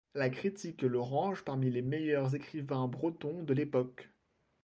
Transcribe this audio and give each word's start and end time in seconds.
La 0.15 0.31
critique 0.31 0.81
le 0.81 0.99
range 0.99 1.43
parmi 1.43 1.69
les 1.69 1.83
meilleurs 1.83 2.33
écrivains 2.33 2.87
bretons 2.87 3.43
de 3.43 3.53
l’époque. 3.53 4.09